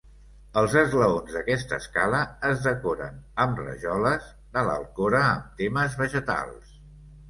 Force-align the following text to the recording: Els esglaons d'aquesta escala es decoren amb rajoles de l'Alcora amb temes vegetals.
Els 0.61 0.77
esglaons 0.79 1.35
d'aquesta 1.35 1.79
escala 1.85 2.23
es 2.51 2.65
decoren 2.69 3.21
amb 3.47 3.63
rajoles 3.67 4.35
de 4.59 4.67
l'Alcora 4.73 5.25
amb 5.31 5.59
temes 5.65 6.05
vegetals. 6.05 6.79